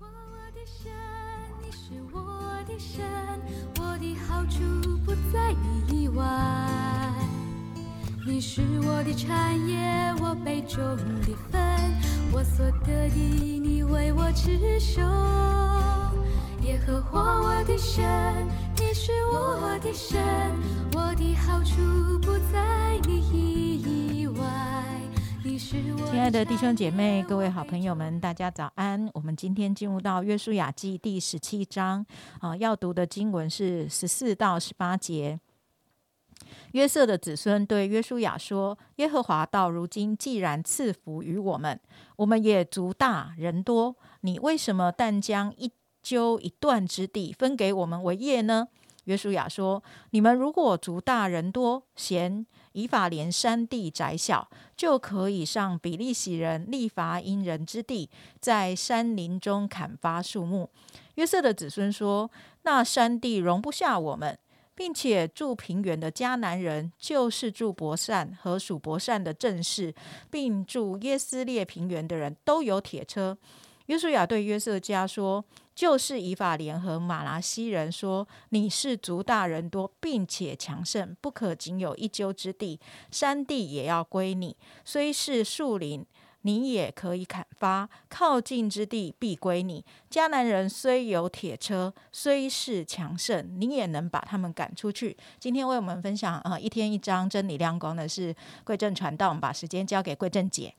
[0.00, 0.90] 活我的神，
[1.62, 2.18] 你是我
[2.66, 3.04] 的神，
[3.78, 4.58] 我的好处
[5.04, 6.24] 不在你以外。
[8.26, 11.60] 你是我的产业，我杯中的分，
[12.32, 15.02] 我所得的，你为我持守。
[16.62, 18.02] 耶和华我的神，
[18.78, 20.18] 你是我的神，
[20.94, 23.49] 我的好处不在你以外。
[25.60, 29.10] 亲爱的弟兄姐妹、各位好朋友们，大家早安！
[29.12, 32.04] 我们今天进入到约书亚记第十七章
[32.40, 35.38] 啊，要读的经文是十四到十八节。
[36.72, 41.78] 约瑟的子孙对约书亚说：“耶和华到如今既然赐福于我们，
[42.16, 45.70] 我们也足大人多，你为什么但将一
[46.02, 48.68] 揪一段之地分给我们为业呢？”
[49.04, 58.10] 约书亚说：“你们如果族大人多，嫌以法莲山地窄小，就可以上比利洗人利伐因人之地，
[58.40, 60.70] 在山林中砍伐树木。”
[61.16, 62.30] 约瑟的子孙说
[62.62, 64.38] ：“那山地容不下我们。”
[64.72, 69.94] 并且住平原的迦南人，就是住伯善和属伯善的正士，
[70.30, 73.36] 并住耶斯列平原的人都有铁车。
[73.86, 75.44] 约书亚对约瑟家说
[75.80, 82.78] ：“就是以法联合马拿西人说，你是族大人多，并且强盛，不可仅有一丘之地，
[83.10, 86.04] 山地也要归你，虽是树林。”
[86.42, 89.82] 你也可以砍伐，靠近之地必归你。
[90.10, 95.16] 迦南人虽有铁车，虽是强盛，你也能把他们赶出去。
[95.38, 100.74] 今天为我们分享呃一天一章真理亮光的是贵正传道，我们把时间交给贵正姐。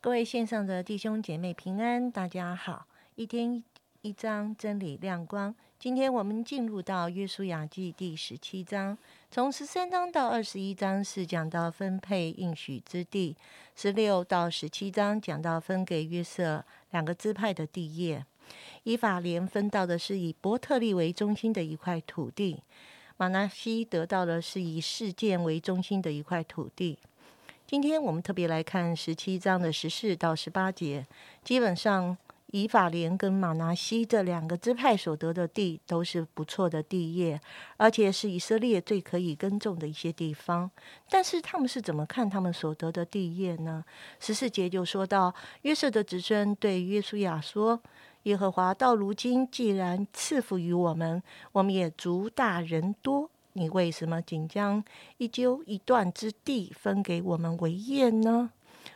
[0.00, 2.86] 各位线上的弟兄姐妹平安，大家好！
[3.16, 3.62] 一天
[4.02, 8.96] 一章真理亮光，今天我们进入到约书亚记第十七章。
[9.30, 13.36] 从十三章到二十一章是讲到分配应许之地，
[13.76, 18.24] 十六到十七章讲到分给约瑟两个支派的地业。
[18.84, 22.62] 以法莲分到的是以伯特利为中心的一块土地，
[23.18, 26.98] 马拿西得到的是以事件为中心的一块土地。
[27.66, 31.06] 今天我们特别来看十七章的十四到十八节，
[31.44, 32.16] 基本上。
[32.52, 37.40] 以法莲跟马拿西这两个支派所得的地都是不错的地业，
[37.76, 40.70] 而且是以色列最可以耕种的一些地方。
[41.08, 43.84] 但是他们是怎么看他们所得的地业呢？
[44.18, 47.80] 十四节就说到约瑟的子孙对约书亚说
[48.24, 51.22] ：“耶和华到如今既然赐福于我们，
[51.52, 54.84] 我们也族大人多，你为什么仅将
[55.18, 58.50] 一揪一段之地分给我们为业呢？”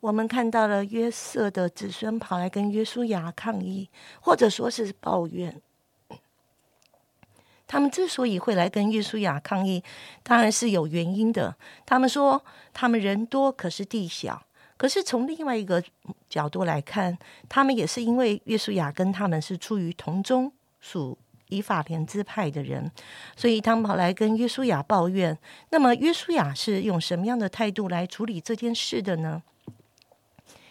[0.00, 3.88] 我们看到了约瑟的子孙跑来跟约书亚抗议，
[4.20, 5.60] 或者说是抱怨。
[7.66, 9.82] 他们之所以会来跟约书亚抗议，
[10.22, 11.56] 当然是有原因的。
[11.84, 14.42] 他们说他们人多，可是地小。
[14.76, 15.82] 可是从另外一个
[16.28, 17.16] 角度来看，
[17.48, 21.16] 他们也是因为约书亚跟他们是出于同宗属
[21.48, 22.88] 以法莲支派的人，
[23.34, 25.36] 所以他们跑来跟约书亚抱怨。
[25.70, 29.42] 那么约书亚是用什么样的态度来处理这件事的呢？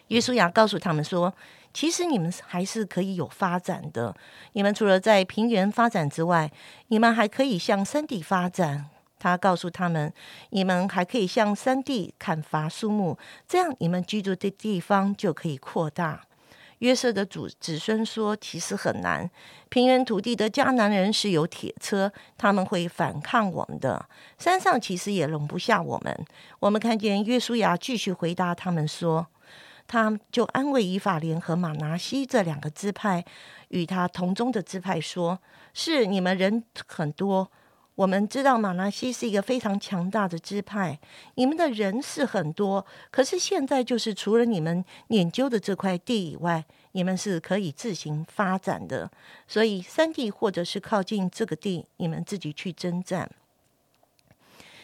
[0.10, 1.34] 约书亚告诉他们说
[1.74, 4.16] ：“其实你们还是可以有发展的。
[4.54, 6.52] 你们除了在平原发展之外，
[6.90, 8.86] 你们还可以向山地发展。”
[9.18, 10.14] 他告诉他们
[10.52, 13.18] ：“你们还可以向山地砍伐树木，
[13.48, 16.22] 这样你们居住的地方就可以扩大。”
[16.80, 19.28] 约瑟的祖子孙说：“其实很难。
[19.70, 24.06] 平原土地的迦南人是有铁车，他们会反抗我们的。
[24.38, 26.26] 山上其实也容不下我们。”
[26.60, 29.26] 我们看见约书亚继续回答他们说。
[29.88, 33.24] 他就安慰以法莲和马拿西这两个支派，
[33.70, 35.40] 与他同宗的支派说
[35.74, 37.52] ：“是你们人很多，
[37.94, 41.00] 我们知道马拿西是一个非常强大的支派，
[41.36, 49.10] 你们的人是很多，可是现在就是除了你们研究的这块地以外，你们是可以自行发展的。
[49.48, 53.30] 所以三地或者是靠近这个地，你们自己去征战。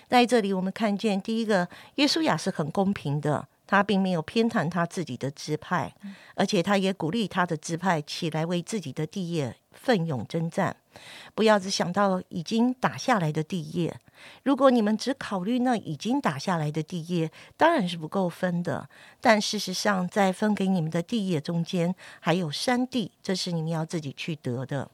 [0.08, 5.96] 在这里，我们看见第一个，耶稣亚是很公平的。”他并没有偏袒他自己的支派，
[6.36, 10.76] 而且他也鼓励他的支派起来为自己的地业奋勇征战。
[11.34, 13.98] 不要只想到已经打下来的地业，
[14.44, 18.90] 如果你们只考虑那已经打下来的地业，当然是不够分的。
[19.22, 24.92] 但事实上，在分给你们的地业中间，还有山地，这是你们要自己去得的。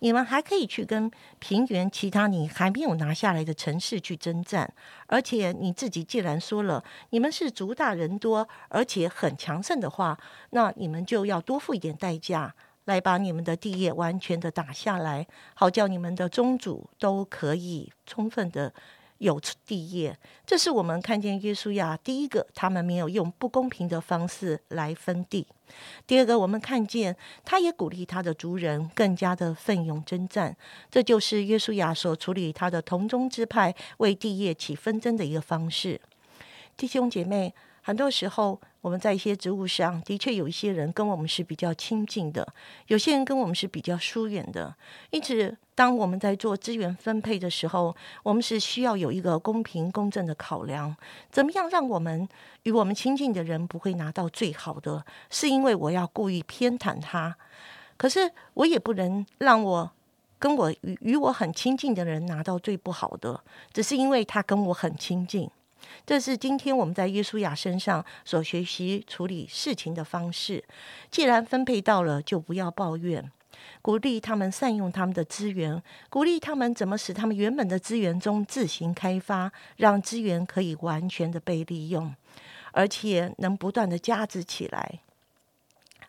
[0.00, 4.72] 你们还可以去跟平原其他你还没有拿下来的城市去征战，
[5.06, 10.18] 而且你自己既然说了你们是族大人多，而且很强盛的话，
[10.50, 12.54] 那你们就要多付一点代价，
[12.84, 18.72] 来把你们的地业完全的打下来，好叫你们的宗主都可以充分的
[19.18, 20.18] 有地业。
[20.46, 25.46] 这是我们看见耶稣亚第一个，他们没有用不公平的方式来分地。
[26.06, 30.56] 第二个，我们看见他也鼓励他的族人更加的奋勇征战。
[30.90, 36.00] 这就是耶稣亚所处理他的同宗支派为地业起纷争的一个方式。
[36.76, 37.54] 弟兄姐妹。
[37.88, 42.46] 很多时候，我们在一些职务上的确有一些人跟我们是比较亲近的，
[42.88, 44.76] 有些人跟我们是比较疏远的。
[45.08, 50.94] 因此，当我们在做资源分配的时候，我们是需要有一个公平公正的考量。
[51.30, 52.28] 怎么样让我们
[52.64, 55.02] 与我们亲近的人不会拿到最好的？
[55.30, 57.38] 是因为我要故意偏袒他，
[57.96, 59.90] 可是我也不能让我
[60.38, 63.42] 跟我与与我很亲近的人拿到最不好的，
[63.72, 65.50] 只是因为他跟我很亲近。
[66.06, 70.64] 这是今天我们在约书亚身上所学习处理事情的方式。
[71.10, 73.30] 既然分配到了，就不要抱怨，
[73.82, 82.14] 鼓励他们善用他们的资源，鼓励他们怎么使他们原本的资源中自行开发，让资源可以完全的被利用，
[82.72, 85.00] 而且能不断的加值起来。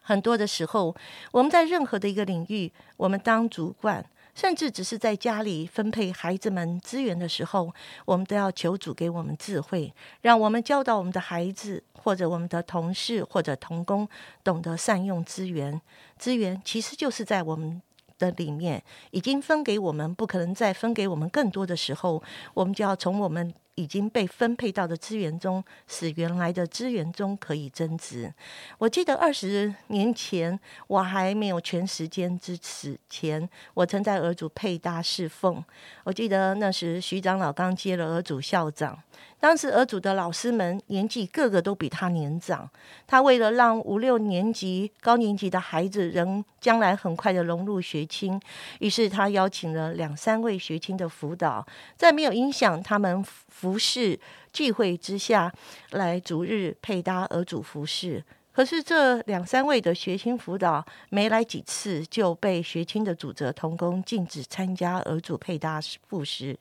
[0.01, 0.95] 很多的时候，
[1.31, 4.05] 我们在任何的一个领域，我们当主管。
[4.33, 7.73] 甚至只是在家里分配孩子们资源的时候，
[8.05, 14.07] 我们都要求主给我们智慧，让我们教导我们的孩子，或者我们的同事或者童工，
[14.43, 15.81] 懂得善用资源。
[16.17, 17.81] 资源其实就是在我们
[18.17, 22.23] 的里面已经分给我们，不可能再分给我们更多的时候，
[22.53, 23.53] 我们就要从我们。
[23.79, 28.31] 已经被分配到的资源中，使原来的资源中可以增值。
[28.77, 35.63] 我记得二十年前，我还没有全时间支持前，我曾在儿组配搭侍奉。
[36.03, 39.01] 我记得那时徐长老刚接了儿组校长。
[39.39, 42.69] 当时儿组的老师们年纪个个都比他年长，
[43.07, 48.39] 他为了让五六年级、高年级的孩子仍将来很快的融入学青，
[48.79, 51.65] 于是他邀请了两三位学青的辅导，
[51.95, 54.19] 在没有影响他们服饰
[54.51, 55.51] 聚会之下，
[55.91, 58.21] 来逐日配搭儿组服饰。
[58.51, 66.57] 可是这两三位的学青辅导没来几次，就被学青的主责同工禁止参加儿组配搭服饰。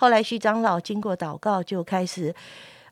[0.00, 2.34] 后来，徐长老经过祷告，就开始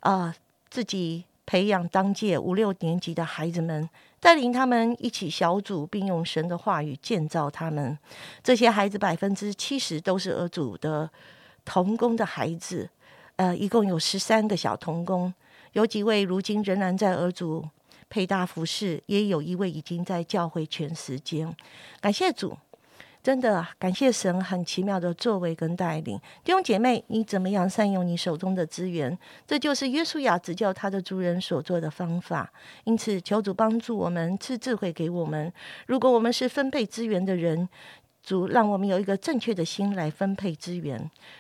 [0.01, 0.35] 啊，
[0.69, 3.89] 自己培养当届五六年级的孩子们，
[4.21, 7.99] 带领他们一起小组，并用神的话语建造他们。
[8.45, 11.09] 这些孩子百分之七十都是儿组的
[11.65, 12.91] 童工的孩子，
[13.37, 15.33] 呃，一共有十三个小童工，
[15.73, 17.67] 有几位如今仍然在儿组
[18.11, 21.57] 配大服饰，也有一位已经在教会全时间。
[22.03, 22.59] 感谢主。
[23.23, 29.19] 真的感谢神很奇妙的作为跟带领，弟兄姐妹，你怎么样善用你手中的资源？
[29.47, 32.51] 这就是约书亚指教他的族人所做的方法。
[32.85, 35.53] 因此，求主帮助我们赐智慧给我们。
[35.87, 37.69] 如果我们是分配资源的人，
[38.23, 40.99] 主让我们有一个正确的心来分配资源；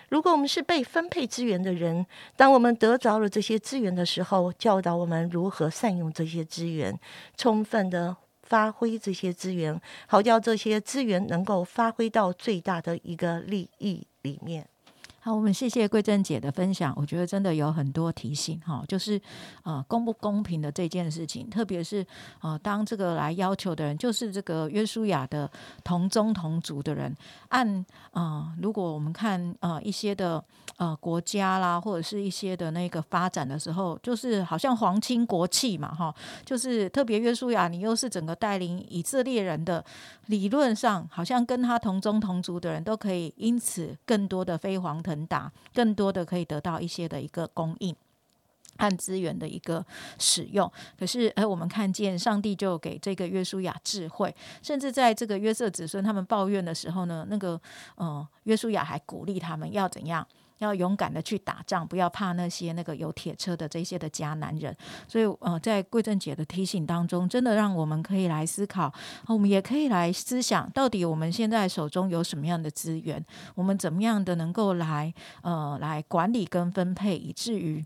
[0.08, 2.04] 如果我们是被分配资源的人，
[2.36, 6.98] 当我们得着了这些资源的时候，教导我们如何善用这些资源，
[7.36, 8.16] 充分的。
[8.48, 14.66] 发挥这些资源，好叫这些资源能够发挥到最大的一个利益里面。
[15.20, 16.94] 好，我们谢谢桂珍姐的分享。
[16.96, 19.20] 我觉得真的有很多提醒哈，就是
[19.64, 22.06] 呃公不公平的这件事情，特别是
[22.40, 25.50] 呃当这个来要求的人，就是这个约书亚的
[25.82, 27.14] 同宗同族的人，
[27.48, 30.42] 按啊，如果我们看呃一些的
[30.76, 39.84] 呃国家啦，或者是一些的那个发展的时候，就是好像皇亲国戚嘛哈，就是特别约书亚，你又是整个带领以色列人的，
[40.26, 45.28] 理论上好像跟他同宗同族的人都可以因此更多的飞黄腾腾。
[45.28, 47.94] 达更多的可以得到一些的一个供应
[48.78, 49.84] 和资源的一个
[50.18, 57.60] 使用，可是哎，我们看见上帝就给这个约书亚智慧，甚至在这个约瑟子孙他们抱怨的时候呢，那个
[57.96, 60.26] 嗯，约书亚还鼓励他们要怎样。
[60.58, 64.76] 要勇敢的去打仗，不要怕那些那个有铁车的这些的假男人。
[65.06, 68.92] 所以，呃，在桂正姐的提醒当中，真的让我们可以来思考，
[69.26, 73.24] 我们也可以来思想，到底我们现在手中有什么样的资源，
[73.54, 75.12] 我们怎么样的能够来
[75.42, 77.84] 呃来管理跟分配，以至于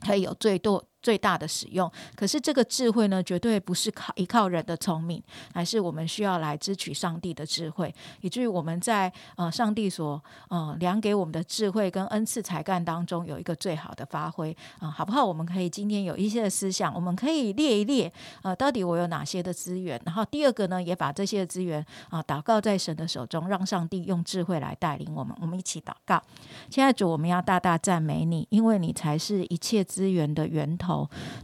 [0.00, 0.84] 可以有最多。
[1.02, 5.22] 最大的使用，可是这个智慧呢，绝对不是靠依靠人的聪明，
[5.54, 15.24] 而是我们需要来支取上帝的智慧，以至于我们在呃上帝所呃量给我们的智慧跟恩赐才干当中有一个最好的发挥啊，好不好？
[15.24, 19.98] 我们可以今天有一些的思想，我们可以列一列呃，到底我有哪些的资源？
[20.04, 25.34] 然后第二个呢，也把这些资源啊祷告在神的手中，让上帝用智慧来带领我们。
[25.40, 26.22] 我们一起祷告，
[26.68, 30.89] 亲爱的主，我们要大大赞美你，因为你才是一切资源的源头。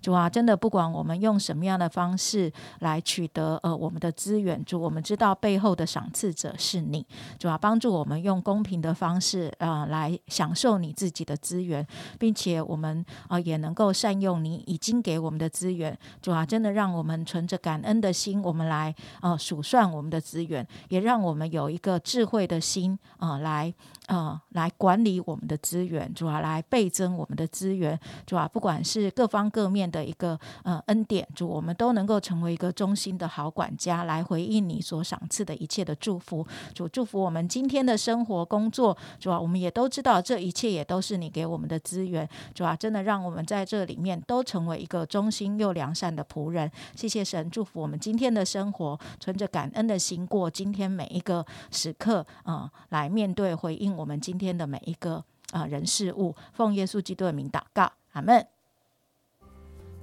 [0.02, 7.06] 主啊，真的不管我们用什么样的方式来取得呃我们的资源，主，我们知道背后的赏赐者是你。
[7.38, 11.86] 主啊，帮助我们用公平的方式啊来享受你自己的资源，
[12.18, 15.96] 并且我们啊也能够善用你已经给我们的资源。
[16.20, 23.72] 主啊，真的让我们存着感恩的心，我们来呃数算我们的资源，也让我们有一个智慧的心啊来。
[24.06, 36.46] 呃，来管理我们的资源，主要来倍增我们的资源，主要不管是各方各面的一个呃恩典，主我们都能够成为一个忠心的好管家，来回应你所赏赐的一切的祝福。
[36.72, 46.70] 主祝福我们今天的生活工作，主要我们也都知道这一切也都是你给我们的资源，主要真的让我们在这里面都成为一个忠心又良善的仆人。
[46.94, 53.95] 谢谢神，祝福我们今天的生活，存着感恩的心过今天每一个时刻，嗯，来面对回应。
[53.96, 58.46] 我们今天的每一个啊人事物，奉耶稣基督的名祷告，阿门。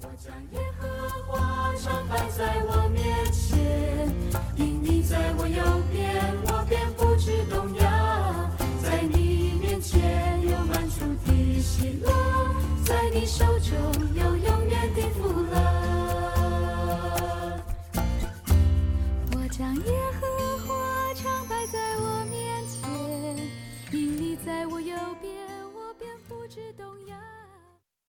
[0.01, 0.87] 我将耶和
[1.31, 4.09] 华常摆在我面前，
[4.57, 6.42] 因你在我右边，